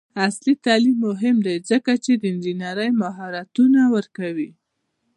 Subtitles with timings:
[0.25, 4.49] عصري تعلیم مهم دی ځکه چې د انجینرۍ مهارتونه ورکوي.